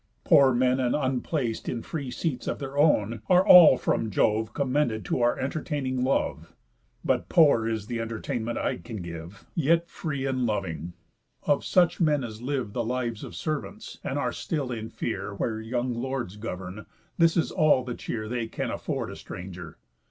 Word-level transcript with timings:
Poor 0.23 0.51
men, 0.51 0.79
and 0.79 0.95
unplac'd 0.95 1.69
In 1.69 1.83
free 1.83 2.09
seats 2.09 2.47
of 2.47 2.57
their 2.57 2.75
own, 2.75 3.21
are 3.29 3.45
all 3.45 3.77
from 3.77 4.09
Jove 4.09 4.51
Commended 4.51 5.05
to 5.05 5.21
our 5.21 5.37
entertaining 5.37 6.03
love. 6.03 6.51
But 7.05 7.29
poor 7.29 7.67
is 7.67 7.85
th' 7.85 7.99
entertainment 7.99 8.57
I 8.57 8.77
can 8.77 9.03
give, 9.03 9.45
Yet 9.53 9.87
free 9.87 10.25
and 10.25 10.47
loving. 10.47 10.93
Of 11.43 11.63
such 11.63 12.01
men 12.01 12.23
as 12.23 12.41
live 12.41 12.73
The 12.73 12.83
lives 12.83 13.23
of 13.23 13.35
servants, 13.35 13.99
and 14.03 14.17
are 14.17 14.31
still 14.33 14.71
in 14.71 14.89
fear 14.89 15.35
Where 15.35 15.61
young 15.61 15.93
lords 15.93 16.35
govern, 16.35 16.87
this 17.19 17.37
is 17.37 17.51
all 17.51 17.83
the 17.83 17.93
cheer 17.93 18.27
They 18.27 18.47
can 18.47 18.71
afford 18.71 19.11
a 19.11 19.15
stranger. 19.15 19.77